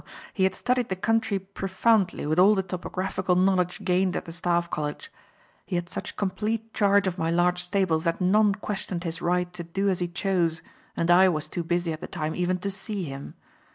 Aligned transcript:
He 0.33 0.45
had 0.45 0.55
studied 0.55 0.89
the 0.89 0.95
country 0.95 1.37
profoundly 1.37 2.25
with 2.25 2.39
all 2.39 2.55
the 2.55 2.63
topographical 2.63 3.35
knowledge 3.35 3.83
gained 3.85 4.15
at 4.15 4.25
the 4.25 4.31
Staff 4.31 4.71
College. 4.71 5.11
He 5.67 5.75
had 5.75 5.89
such 5.89 6.15
complete 6.17 6.73
charge 6.73 7.05
of 7.05 7.19
my 7.19 7.29
large 7.29 7.61
stables 7.61 8.03
that 8.05 8.19
none 8.19 8.55
questioned 8.55 9.03
his 9.03 9.21
right 9.21 9.53
to 9.53 9.63
do 9.63 9.89
as 9.89 9.99
he 9.99 10.07
chose 10.07 10.63
and 10.97 11.11
I 11.11 11.29
was 11.29 11.47
too 11.47 11.63
busy 11.63 11.93
at 11.93 12.01
the 12.01 12.07
time 12.07 12.35
even 12.35 12.57
to 12.65 12.71
see 12.71 13.03
him. 13.03 13.35